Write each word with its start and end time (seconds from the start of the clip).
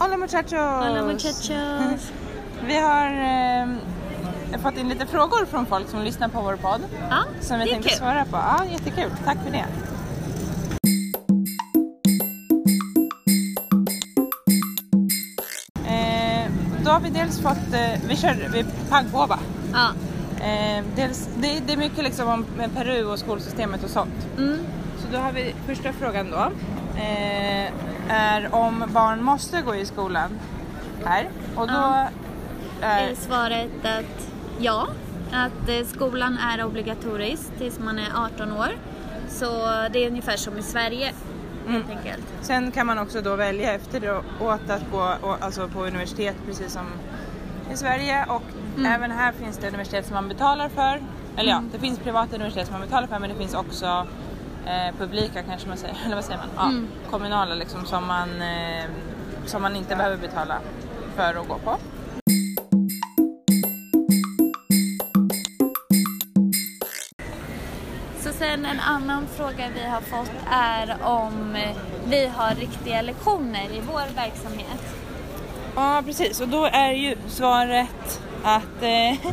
Hola 0.00 0.16
muchachos! 0.16 0.52
Hola 0.52 1.02
muchachos! 1.02 2.12
Vi 2.66 2.76
har 2.78 3.06
eh, 4.52 4.58
fått 4.62 4.76
in 4.76 4.88
lite 4.88 5.06
frågor 5.06 5.46
från 5.46 5.66
folk 5.66 5.88
som 5.88 6.02
lyssnar 6.02 6.28
på 6.28 6.40
vår 6.40 6.56
podd. 6.56 6.80
Ja, 7.10 7.24
som 7.40 7.58
vi 7.58 7.66
tänkte 7.66 7.88
kul. 7.88 7.98
svara 7.98 8.24
på. 8.24 8.36
Ja, 8.36 8.64
jättekul. 8.70 9.10
Tack 9.24 9.38
för 9.44 9.50
det. 9.50 9.64
Eh, 15.88 16.50
då 16.84 16.90
har 16.90 17.00
vi 17.00 17.10
dels 17.10 17.40
fått, 17.40 17.72
eh, 17.72 18.08
vi 18.08 18.16
kör 18.16 18.50
vi 18.52 18.64
pangpåba. 18.90 19.38
Ja. 19.72 19.88
Eh, 20.44 20.84
dels, 20.96 21.28
det, 21.36 21.60
det 21.66 21.72
är 21.72 21.76
mycket 21.76 22.04
liksom 22.04 22.28
om 22.28 22.44
Peru 22.74 23.04
och 23.04 23.18
skolsystemet 23.18 23.84
och 23.84 23.90
sånt. 23.90 24.26
Mm. 24.36 24.58
Så 24.98 25.12
då 25.12 25.18
har 25.18 25.32
vi 25.32 25.54
första 25.66 25.92
frågan 25.92 26.30
då. 26.30 26.50
Eh, 26.98 27.72
är 28.08 28.54
om 28.54 28.84
barn 28.88 29.22
måste 29.22 29.62
gå 29.62 29.74
i 29.74 29.86
skolan 29.86 30.38
här. 31.04 31.28
Och 31.56 31.66
då 31.68 31.74
Ja. 31.74 32.08
är, 32.82 33.08
Är 33.10 33.14
svaret 33.14 33.70
att 33.84 34.30
ja, 34.58 34.86
att 35.32 35.68
eh, 35.68 35.86
skolan 35.86 36.38
är 36.38 36.64
obligatorisk 36.64 37.58
tills 37.58 37.78
man 37.78 37.98
är 37.98 38.24
18 38.24 38.52
år. 38.52 38.68
Så 39.28 39.46
det 39.92 40.04
är 40.04 40.08
ungefär 40.10 40.36
som 40.36 40.58
i 40.58 40.62
Sverige 40.62 41.12
helt 41.68 41.90
enkelt. 41.90 42.24
Sen 42.40 42.70
kan 42.72 42.86
man 42.86 42.98
också 42.98 43.20
då 43.20 43.36
välja 43.36 43.72
efteråt 43.74 44.24
att 44.70 44.90
gå 44.92 45.14
alltså 45.40 45.68
på 45.68 45.86
universitet 45.86 46.36
precis 46.46 46.72
som 46.72 46.86
i 47.72 47.76
Sverige 47.76 48.24
och 48.28 48.42
Mm. 48.76 48.92
även 48.92 49.10
här 49.10 49.32
finns 49.32 49.56
det 49.58 49.68
universitet 49.68 50.06
som 50.06 50.14
man 50.14 50.28
betalar 50.28 50.68
för. 50.68 51.00
Eller 51.36 51.50
ja, 51.50 51.62
det 51.72 51.78
finns 51.78 51.98
privata 51.98 52.34
universitet 52.36 52.66
som 52.66 52.72
man 52.72 52.80
betalar 52.88 53.06
för 53.06 53.18
men 53.18 53.30
det 53.30 53.36
finns 53.36 53.54
också 53.54 54.06
eh, 54.66 54.94
publika 54.98 55.42
kanske 55.42 55.68
man 55.68 55.76
säger, 55.76 55.96
eller 56.04 56.14
vad 56.14 56.24
säger 56.24 56.38
man? 56.38 56.48
Ja, 56.56 56.62
Mm. 56.62 56.88
kommunala 57.10 57.54
liksom 57.54 57.86
som 57.86 58.06
man, 58.06 58.42
eh, 58.42 58.84
som 59.46 59.62
man 59.62 59.76
inte 59.76 59.96
behöver 59.96 60.16
betala 60.16 60.58
för 61.16 61.34
att 61.34 61.48
gå 61.48 61.58
på. 61.58 61.76
Så 68.20 68.32
sen 68.32 68.64
en 68.64 68.80
annan 68.80 69.26
fråga 69.36 69.68
vi 69.74 69.88
har 69.88 70.00
fått 70.00 70.32
är 70.50 70.96
om 71.02 71.56
vi 72.06 72.26
har 72.26 72.54
riktiga 72.54 73.02
lektioner 73.02 73.64
i 73.72 73.80
vår 73.80 74.14
verksamhet. 74.16 74.94
Ja 75.76 76.02
precis 76.06 76.40
och 76.40 76.48
då 76.48 76.64
är 76.64 76.92
ju 76.92 77.16
svaret 77.28 78.20
att 78.44 78.82
eh, 78.82 79.32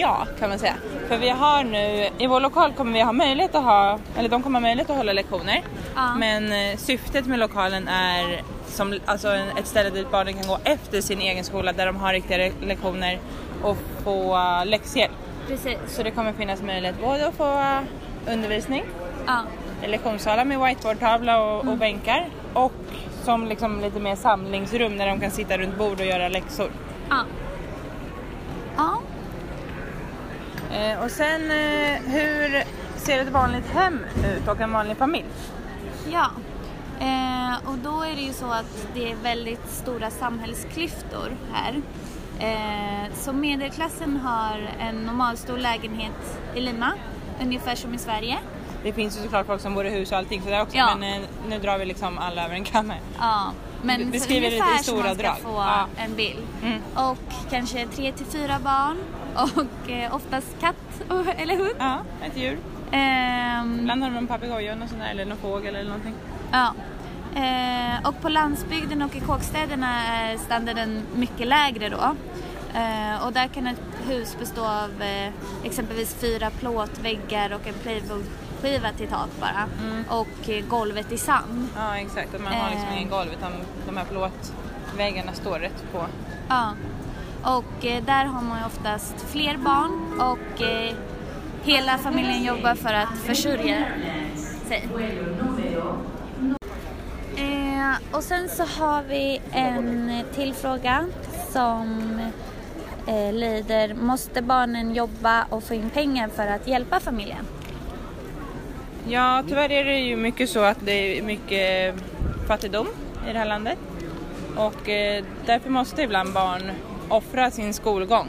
ja 0.00 0.26
kan 0.38 0.48
man 0.48 0.58
säga. 0.58 0.74
För 1.08 1.18
vi 1.18 1.28
har 1.28 1.64
nu, 1.64 2.08
i 2.18 2.26
vår 2.26 2.40
lokal 2.40 2.72
kommer 2.72 2.92
vi 2.92 3.00
ha 3.00 3.12
möjlighet 3.12 3.54
att 3.54 3.64
ha, 3.64 3.98
eller 4.18 4.28
de 4.28 4.42
kommer 4.42 4.58
ha 4.58 4.62
möjlighet 4.62 4.90
att 4.90 4.96
hålla 4.96 5.12
lektioner. 5.12 5.62
Ja. 5.94 6.14
Men 6.14 6.52
eh, 6.52 6.76
syftet 6.76 7.26
med 7.26 7.38
lokalen 7.38 7.88
är 7.88 8.42
som, 8.66 8.98
alltså 9.06 9.28
ett 9.58 9.66
ställe 9.66 9.90
dit 9.90 10.10
barnen 10.10 10.34
kan 10.34 10.48
gå 10.48 10.58
efter 10.64 11.00
sin 11.00 11.20
egen 11.20 11.44
skola 11.44 11.72
där 11.72 11.86
de 11.86 11.96
har 11.96 12.12
riktiga 12.12 12.50
lektioner 12.62 13.18
och 13.62 13.76
få 14.04 14.38
läxhjälp. 14.64 15.12
Precis. 15.48 15.78
Så 15.86 16.02
det 16.02 16.10
kommer 16.10 16.32
finnas 16.32 16.62
möjlighet 16.62 17.00
både 17.00 17.26
att 17.28 17.34
få 17.34 17.44
uh, 17.52 17.80
undervisning 18.34 18.84
Ja. 19.26 19.38
lektionssalar 19.86 20.44
med 20.44 20.60
whiteboardtavla 20.60 21.42
och, 21.42 21.60
Mm. 21.62 21.72
och 21.72 21.78
bänkar 21.78 22.28
och 22.52 22.72
som 23.24 23.46
liksom 23.46 23.80
lite 23.80 24.00
mer 24.00 24.16
samlingsrum 24.16 24.98
där 24.98 25.06
de 25.06 25.20
kan 25.20 25.30
sitta 25.30 25.58
runt 25.58 25.78
bord 25.78 26.00
och 26.00 26.06
göra 26.06 26.28
läxor. 26.28 26.70
Ja. 27.10 27.16
Ja. 28.76 29.00
Eh, 30.74 31.02
och 31.04 31.10
sen 31.10 31.50
eh, 31.50 32.00
hur 32.06 32.62
ser 32.96 33.18
ett 33.18 33.28
vanligt 33.28 33.66
hem 33.66 34.00
ut 34.36 34.48
och 34.48 34.60
en 34.60 34.72
vanlig 34.72 34.96
familj? 34.96 35.24
Ja, 36.12 36.26
eh, 37.00 37.68
och 37.70 37.78
då 37.78 38.02
är 38.02 38.14
det 38.14 38.20
ju 38.22 38.32
så 38.32 38.46
att 38.46 38.86
det 38.94 39.10
är 39.12 39.16
väldigt 39.16 39.68
stora 39.70 40.10
samhällsklyftor 40.10 41.36
här. 41.52 41.82
Eh, 42.40 43.12
så 43.14 43.32
medelklassen 43.32 44.16
har 44.16 44.68
en 44.80 44.94
normalstor 45.02 45.58
lägenhet 45.58 46.38
i 46.54 46.60
Lima, 46.60 46.92
ungefär 47.42 47.74
som 47.74 47.94
i 47.94 47.98
Sverige. 47.98 48.38
Det 48.82 48.92
finns 48.92 49.18
ju 49.18 49.22
såklart 49.22 49.46
folk 49.46 49.60
som 49.60 49.74
bor 49.74 49.86
i 49.86 49.90
hus 49.90 50.12
och 50.12 50.18
allting 50.18 50.42
sådär 50.42 50.62
också 50.62 50.76
Ja. 50.76 50.96
men 50.96 51.22
eh, 51.22 51.28
nu 51.48 51.58
drar 51.58 51.78
vi 51.78 51.84
liksom 51.84 52.18
alla 52.18 52.44
över 52.44 52.54
en 52.54 52.64
kamm 52.64 52.90
här. 52.90 53.00
Ja, 53.18 53.52
men 53.84 54.10
beskriver 54.10 54.40
det 54.50 54.56
i 54.56 54.60
ungefär 54.60 54.82
stora 54.82 54.98
så 55.02 55.06
man 55.06 55.14
ska 55.14 55.22
drag. 55.24 55.38
få 55.38 55.48
Ja. 55.52 55.86
en 55.96 56.14
bild. 56.16 56.38
Mm. 56.62 56.80
Och 56.94 57.18
kanske 57.50 57.86
tre 57.86 58.12
till 58.12 58.26
fyra 58.26 58.58
barn 58.64 58.96
och 59.34 59.90
eh, 59.90 60.14
oftast 60.14 60.56
katt 60.60 61.02
och, 61.08 61.26
eller 61.40 61.56
hund. 61.56 61.74
Ja, 61.78 61.98
ett 62.26 62.36
djur. 62.36 62.58
Ehm, 62.92 63.78
Ibland 63.80 64.02
har 64.02 64.10
de 64.10 64.16
en 64.16 64.26
papegoja 64.26 64.72
och 64.82 64.88
sån 64.88 64.98
där, 64.98 65.10
eller 65.10 65.24
någon 65.24 65.38
fågel 65.38 65.74
eller 65.76 65.88
någonting. 65.90 66.14
Ja. 66.52 66.74
Eh, 67.36 68.08
och 68.08 68.20
på 68.22 68.28
landsbygden 68.28 69.02
och 69.02 69.16
i 69.16 69.20
kåkstäderna 69.20 70.04
är 70.06 70.36
standarden 70.38 71.02
mycket 71.14 71.46
lägre 71.46 71.88
då. 71.88 72.16
Eh, 72.74 73.26
och 73.26 73.32
där 73.32 73.46
kan 73.46 73.66
ett 73.66 73.80
hus 74.08 74.36
bestå 74.38 74.64
av 74.64 75.02
eh, 75.02 75.32
exempelvis 75.64 76.14
fyra 76.14 76.50
plåtväggar 76.50 77.52
och 77.52 77.66
en 77.66 77.74
plywoodskiva 77.74 78.92
till 78.96 79.08
tak 79.08 79.28
bara. 79.40 79.68
Och 80.08 80.48
eh, 80.48 80.64
golvet 80.66 81.12
i 81.12 81.18
sand. 81.18 81.68
Ja 81.76 81.96
exakt, 81.96 82.34
att 82.34 82.40
man 82.40 82.52
har 82.52 82.70
liksom 82.70 82.88
ingen 82.96 83.10
golv 83.10 83.28
utan 83.38 83.52
de 83.86 83.96
här 83.96 84.04
plåtväggarna 84.04 85.32
står 85.32 85.58
rätt 85.58 85.92
på. 85.92 86.06
Ja. 86.48 86.72
Och 87.42 87.82
där 87.82 88.24
har 88.24 88.42
man 88.42 88.58
ju 88.58 88.66
oftast 88.66 89.14
fler 89.30 89.56
barn 89.56 90.20
och 90.20 90.62
hela 91.64 91.98
familjen 91.98 92.44
jobbar 92.44 92.74
för 92.74 92.94
att 92.94 93.18
försörja 93.18 93.84
sig. 94.68 94.88
Eh, 97.36 98.16
och 98.16 98.22
sen 98.22 98.48
så 98.48 98.62
har 98.62 99.02
vi 99.02 99.40
en 99.52 100.20
till 100.34 100.54
fråga 100.54 101.06
som 101.52 102.20
eh, 103.06 103.32
lyder 103.32 103.94
Måste 103.94 104.42
barnen 104.42 104.94
jobba 104.94 105.44
och 105.50 105.64
få 105.64 105.74
in 105.74 105.90
pengar 105.90 106.28
för 106.28 106.46
att 106.46 106.66
hjälpa 106.68 107.00
familjen? 107.00 107.46
Ja, 109.08 109.42
tyvärr 109.48 109.72
är 109.72 109.84
det 109.84 109.98
ju 109.98 110.16
mycket 110.16 110.50
så 110.50 110.60
att 110.64 110.78
det 110.84 111.18
är 111.18 111.22
mycket 111.22 111.94
fattigdom 112.48 112.86
i 113.30 113.32
det 113.32 113.38
här 113.38 113.46
landet. 113.46 113.78
Och 114.56 114.88
eh, 114.88 115.24
därför 115.46 115.70
måste 115.70 116.02
ibland 116.02 116.32
barn 116.32 116.70
offra 117.08 117.50
sin 117.50 117.74
skolgång 117.74 118.26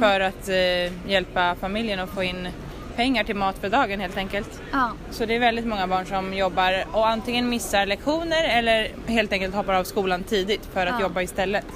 för 0.00 0.20
att 0.20 0.48
eh, 0.48 1.10
hjälpa 1.10 1.54
familjen 1.60 2.00
att 2.00 2.10
få 2.10 2.22
in 2.22 2.48
pengar 2.96 3.24
till 3.24 3.36
mat 3.36 3.58
för 3.58 3.68
dagen 3.68 4.00
helt 4.00 4.16
enkelt. 4.16 4.60
Ja, 4.72 4.90
Så 5.10 5.26
det 5.26 5.34
är 5.36 5.40
väldigt 5.40 5.66
många 5.66 5.86
barn 5.86 6.06
som 6.06 6.34
jobbar 6.34 6.84
och 6.92 7.08
antingen 7.08 7.48
missar 7.48 7.86
lektioner 7.86 8.44
eller 8.48 8.88
helt 9.06 9.32
enkelt 9.32 9.54
hoppar 9.54 9.74
av 9.74 9.84
skolan 9.84 10.22
tidigt 10.22 10.66
för 10.72 10.86
att 10.86 10.94
Ja. 10.98 11.00
jobba 11.00 11.22
istället. 11.22 11.66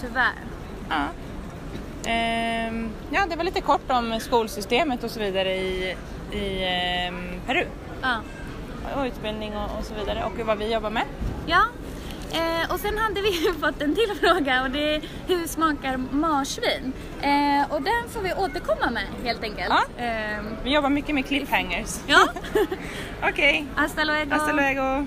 tyvärr. 0.00 0.32
Ja. 0.88 1.04
Ehm, 2.06 2.90
ja, 3.10 3.26
det 3.30 3.36
var 3.36 3.44
lite 3.44 3.60
kort 3.60 3.90
om 3.90 4.20
skolsystemet 4.20 5.04
och 5.04 5.10
så 5.10 5.20
vidare 5.20 5.54
i, 5.56 5.96
i 6.32 6.64
ehm, 6.64 7.30
Peru. 7.46 7.64
Ja. 8.02 8.16
och 8.96 9.04
utbildning 9.06 9.56
och, 9.56 9.78
och 9.78 9.84
så 9.84 9.94
vidare 9.94 10.24
och 10.24 10.46
vad 10.46 10.58
vi 10.58 10.72
jobbar 10.72 10.90
med. 10.90 11.04
Ja, 11.46 11.62
eh, 12.32 12.72
och 12.72 12.80
sen 12.80 12.98
hade 12.98 13.20
vi 13.22 13.28
ju 13.46 13.52
fått 13.54 13.82
en 13.82 13.94
till 13.94 14.10
fråga 14.20 14.62
och 14.62 14.70
det 14.70 14.94
är 14.94 15.02
hur 15.26 15.46
smakar 15.46 15.96
marsvin? 15.96 16.92
Eh, 17.22 17.72
och 17.74 17.82
den 17.82 18.08
får 18.10 18.20
vi 18.20 18.32
återkomma 18.32 18.90
med 18.90 19.02
helt 19.24 19.42
enkelt. 19.42 19.74
Ja. 19.96 20.04
Eh, 20.04 20.38
Vi 20.64 20.74
jobbar 20.74 20.90
mycket 20.90 21.14
med 21.14 21.26
cliffhangers. 21.26 21.98
ja. 22.06 22.28
Okej, 23.30 23.66
Hasta 23.76 24.04
luego. 24.04 24.30
hasta 24.30 24.52
luego! 24.52 25.06